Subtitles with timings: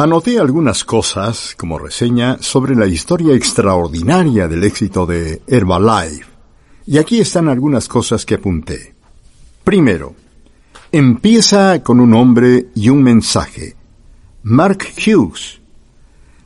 [0.00, 6.24] Anoté algunas cosas como reseña sobre la historia extraordinaria del éxito de Herbalife.
[6.86, 8.94] Y aquí están algunas cosas que apunté.
[9.64, 10.14] Primero,
[10.92, 13.74] empieza con un hombre y un mensaje.
[14.44, 15.60] Mark Hughes,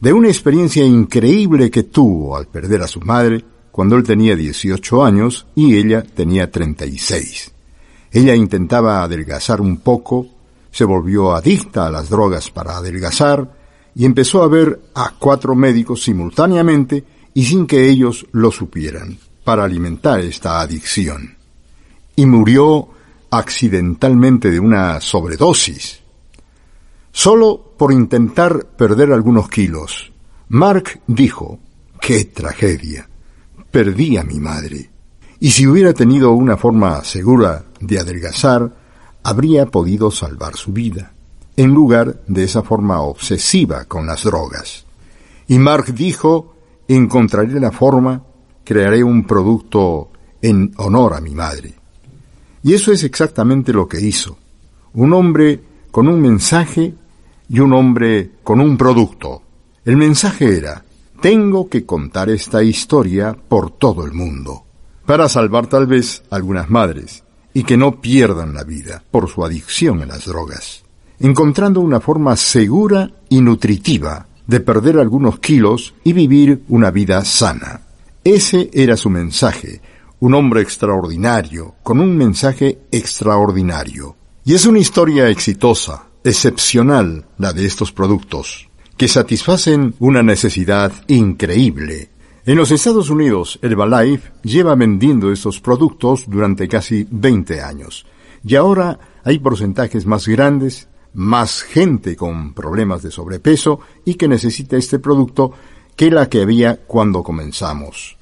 [0.00, 5.04] de una experiencia increíble que tuvo al perder a su madre cuando él tenía 18
[5.04, 7.52] años y ella tenía 36.
[8.10, 10.26] Ella intentaba adelgazar un poco,
[10.76, 13.50] se volvió adicta a las drogas para adelgazar
[13.94, 17.02] y empezó a ver a cuatro médicos simultáneamente
[17.32, 21.34] y sin que ellos lo supieran, para alimentar esta adicción.
[22.14, 22.90] Y murió
[23.30, 26.00] accidentalmente de una sobredosis.
[27.10, 30.12] Solo por intentar perder algunos kilos.
[30.50, 31.58] Mark dijo,
[32.02, 33.08] ¡qué tragedia!
[33.70, 34.90] Perdí a mi madre.
[35.40, 38.85] Y si hubiera tenido una forma segura de adelgazar,
[39.26, 41.12] habría podido salvar su vida,
[41.56, 44.86] en lugar de esa forma obsesiva con las drogas.
[45.48, 46.54] Y Mark dijo,
[46.86, 48.22] encontraré la forma,
[48.62, 50.10] crearé un producto
[50.40, 51.74] en honor a mi madre.
[52.62, 54.38] Y eso es exactamente lo que hizo.
[54.92, 55.60] Un hombre
[55.90, 56.94] con un mensaje
[57.48, 59.42] y un hombre con un producto.
[59.84, 60.84] El mensaje era,
[61.20, 64.62] tengo que contar esta historia por todo el mundo,
[65.04, 67.24] para salvar tal vez algunas madres,
[67.56, 70.82] y que no pierdan la vida por su adicción a las drogas,
[71.18, 77.80] encontrando una forma segura y nutritiva de perder algunos kilos y vivir una vida sana.
[78.22, 79.80] Ese era su mensaje,
[80.20, 84.16] un hombre extraordinario, con un mensaje extraordinario.
[84.44, 92.10] Y es una historia exitosa, excepcional, la de estos productos, que satisfacen una necesidad increíble
[92.46, 98.06] en los Estados Unidos, Herbalife lleva vendiendo estos productos durante casi 20 años.
[98.44, 104.76] Y ahora hay porcentajes más grandes, más gente con problemas de sobrepeso y que necesita
[104.76, 105.50] este producto
[105.96, 108.16] que la que había cuando comenzamos.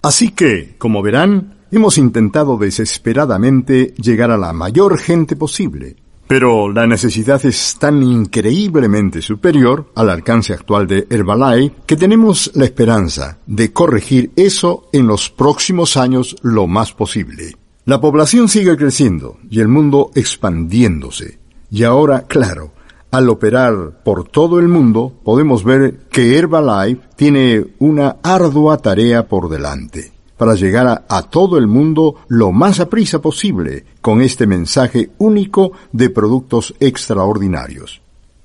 [0.00, 5.96] Así que, como verán, hemos intentado desesperadamente llegar a la mayor gente posible
[6.28, 12.66] pero la necesidad es tan increíblemente superior al alcance actual de Herbalife que tenemos la
[12.66, 17.56] esperanza de corregir eso en los próximos años lo más posible.
[17.86, 21.38] La población sigue creciendo y el mundo expandiéndose.
[21.70, 22.72] Y ahora, claro,
[23.10, 29.48] al operar por todo el mundo, podemos ver que Herbalife tiene una ardua tarea por
[29.48, 35.10] delante para llegar a, todo el mundo lo más a prisa posible con este mensaje
[35.18, 38.00] único de productos extraordinarios.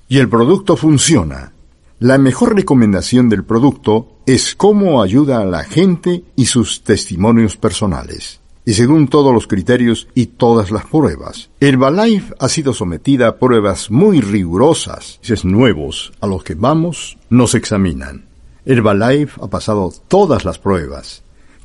[0.08, 1.52] Y el producto funciona.
[2.00, 8.40] La mejor recomendación del producto es cómo ayuda a la gente y sus testimonios personales.
[8.66, 13.90] Y según todos los criterios y todas las pruebas, Herbalife ha sido sometida a pruebas
[13.90, 15.20] muy rigurosas.
[15.22, 18.24] Es nuevos a los que vamos nos examinan.
[18.66, 21.23] Herbalife ha pasado todas las pruebas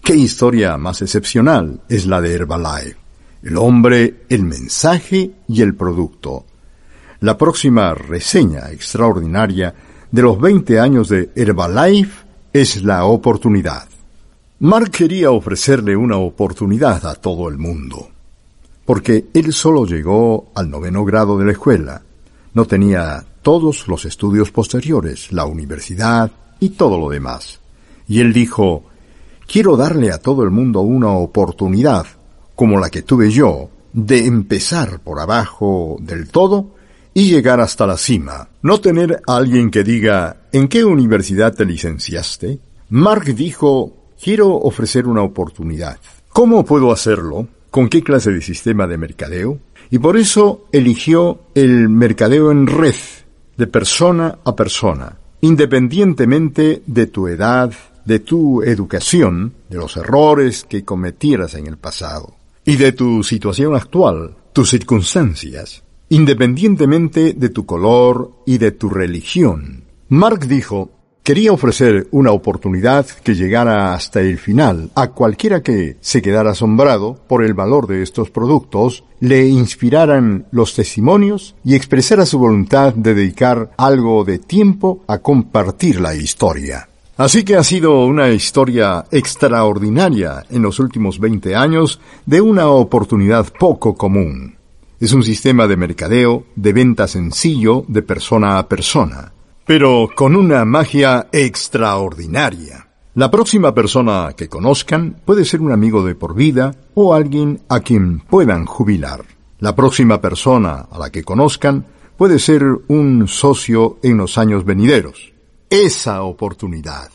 [0.10, 2.98] Qué historia más excepcional es la de Herbalife.
[3.44, 6.46] El hombre, el mensaje y el producto.
[7.20, 9.72] La próxima reseña extraordinaria
[10.10, 13.88] de los 20 años de Herbalife es la oportunidad.
[14.62, 18.10] Mark quería ofrecerle una oportunidad a todo el mundo,
[18.86, 22.02] porque él solo llegó al noveno grado de la escuela,
[22.56, 27.60] no tenía todos los estudios posteriores, la universidad y todo lo demás.
[28.08, 28.89] Y él dijo,
[29.50, 32.06] quiero darle a todo el mundo una oportunidad,
[32.56, 36.76] como la que tuve yo, de empezar por abajo del todo
[37.14, 38.48] y llegar hasta la cima.
[38.62, 42.60] No tener a alguien que diga, ¿en qué universidad te licenciaste?
[42.90, 45.98] Mark dijo, quiero ofrecer una oportunidad.
[46.30, 47.48] ¿Cómo puedo hacerlo?
[47.72, 49.60] ¿Con qué clase de sistema de mercadeo?
[49.90, 52.96] Y por eso eligió el mercadeo en red,
[53.58, 57.74] de persona a persona, independientemente de tu edad,
[58.10, 62.34] de tu educación, de los errores que cometieras en el pasado
[62.66, 69.84] y de tu situación actual, tus circunstancias, independientemente de tu color y de tu religión.
[70.08, 70.90] Mark dijo,
[71.22, 77.14] quería ofrecer una oportunidad que llegara hasta el final a cualquiera que se quedara asombrado
[77.28, 83.14] por el valor de estos productos, le inspiraran los testimonios y expresara su voluntad de
[83.14, 86.89] dedicar algo de tiempo a compartir la historia.
[87.20, 93.52] Así que ha sido una historia extraordinaria en los últimos 20 años de una oportunidad
[93.60, 94.56] poco común.
[95.02, 99.34] Es un sistema de mercadeo, de venta sencillo, de persona a persona,
[99.66, 102.88] pero con una magia extraordinaria.
[103.16, 107.82] La próxima persona que conozcan puede ser un amigo de por vida o alguien a
[107.82, 109.26] quien puedan jubilar.
[109.60, 115.34] La próxima persona a la que conozcan puede ser un socio en los años venideros.
[115.70, 117.12] Esa oportunidad,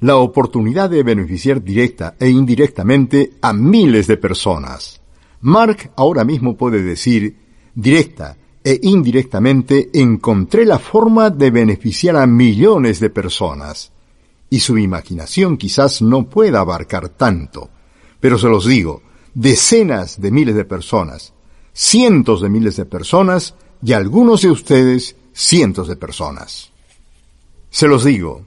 [0.00, 5.02] la oportunidad de beneficiar directa e indirectamente a miles de personas.
[5.42, 7.36] Mark ahora mismo puede decir,
[7.74, 13.92] directa e indirectamente encontré la forma de beneficiar a millones de personas.
[14.48, 17.68] Y su imaginación quizás no pueda abarcar tanto,
[18.18, 19.02] pero se los digo,
[19.34, 21.34] decenas de miles de personas,
[21.74, 26.69] cientos de miles de personas y algunos de ustedes cientos de personas.
[27.70, 28.44] Se los digo,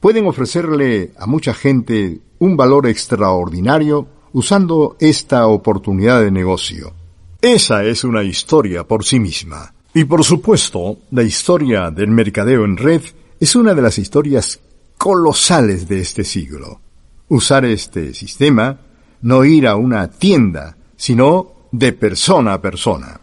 [0.00, 6.94] pueden ofrecerle a mucha gente un valor extraordinario usando esta oportunidad de negocio.
[7.40, 9.74] Esa es una historia por sí misma.
[9.92, 13.02] Y por supuesto, la historia del mercadeo en red
[13.38, 14.58] es una de las historias
[14.96, 16.80] colosales de este siglo.
[17.28, 18.78] Usar este sistema,
[19.22, 23.20] no ir a una tienda, sino de persona a persona.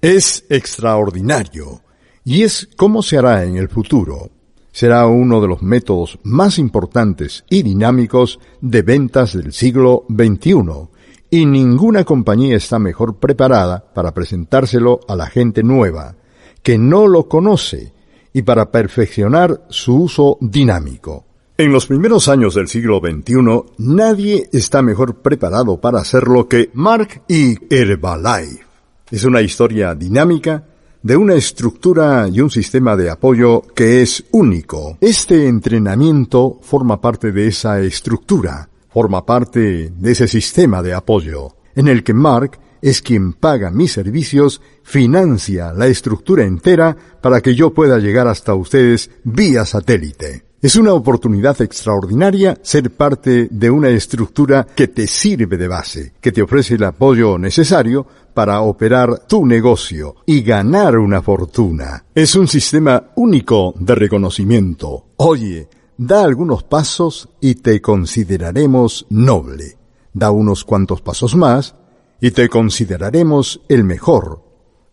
[0.00, 1.80] Es extraordinario
[2.24, 4.30] y es cómo se hará en el futuro.
[4.76, 10.90] Será uno de los métodos más importantes y dinámicos de ventas del siglo XXI
[11.30, 16.16] y ninguna compañía está mejor preparada para presentárselo a la gente nueva,
[16.62, 17.94] que no lo conoce,
[18.34, 21.24] y para perfeccionar su uso dinámico.
[21.56, 27.22] En los primeros años del siglo XXI, nadie está mejor preparado para hacerlo que Mark
[27.28, 28.66] y Herbalife.
[29.10, 30.64] Es una historia dinámica
[31.06, 34.98] de una estructura y un sistema de apoyo que es único.
[35.00, 41.86] Este entrenamiento forma parte de esa estructura, forma parte de ese sistema de apoyo, en
[41.86, 47.72] el que Mark es quien paga mis servicios, financia la estructura entera para que yo
[47.72, 50.42] pueda llegar hasta ustedes vía satélite.
[50.66, 56.32] Es una oportunidad extraordinaria ser parte de una estructura que te sirve de base, que
[56.32, 58.04] te ofrece el apoyo necesario
[58.34, 62.06] para operar tu negocio y ganar una fortuna.
[62.12, 65.04] Es un sistema único de reconocimiento.
[65.18, 69.78] Oye, da algunos pasos y te consideraremos noble.
[70.14, 71.76] Da unos cuantos pasos más
[72.20, 74.42] y te consideraremos el mejor.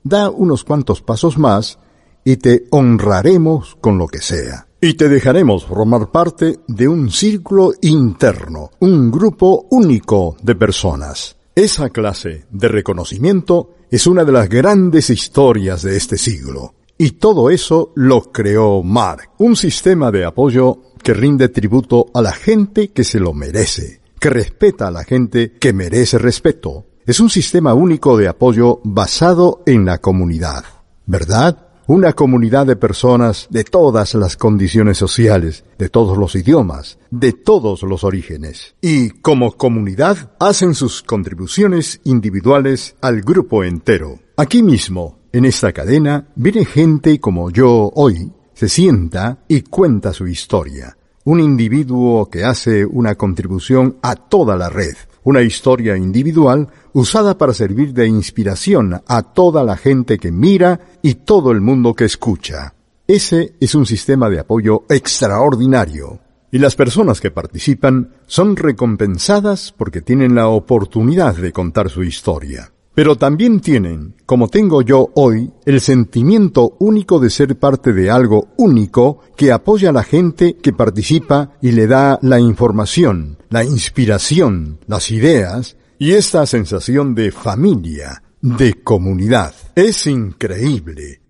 [0.03, 1.79] Da unos cuantos pasos más
[2.23, 4.67] y te honraremos con lo que sea.
[4.83, 11.37] Y te dejaremos formar parte de un círculo interno, un grupo único de personas.
[11.55, 16.73] Esa clase de reconocimiento es una de las grandes historias de este siglo.
[16.97, 22.33] Y todo eso lo creó Mark, un sistema de apoyo que rinde tributo a la
[22.33, 26.87] gente que se lo merece, que respeta a la gente que merece respeto.
[27.05, 30.65] Es un sistema único de apoyo basado en la comunidad.
[31.05, 31.62] ¿Verdad?
[31.87, 37.83] Una comunidad de personas de todas las condiciones sociales, de todos los idiomas, de todos
[37.83, 38.75] los orígenes.
[38.81, 44.19] Y como comunidad hacen sus contribuciones individuales al grupo entero.
[44.37, 50.27] Aquí mismo, en esta cadena, viene gente como yo hoy, se sienta y cuenta su
[50.27, 50.97] historia.
[51.25, 57.53] Un individuo que hace una contribución a toda la red una historia individual usada para
[57.53, 62.73] servir de inspiración a toda la gente que mira y todo el mundo que escucha.
[63.07, 66.19] Ese es un sistema de apoyo extraordinario.
[66.51, 72.72] Y las personas que participan son recompensadas porque tienen la oportunidad de contar su historia.
[72.95, 78.49] Pero también tienen, como tengo yo hoy, el sentimiento único de ser parte de algo
[78.57, 84.79] único que apoya a la gente que participa y le da la información, la inspiración,
[84.85, 89.55] las ideas y esta sensación de familia, de comunidad.
[89.75, 91.22] Es increíble.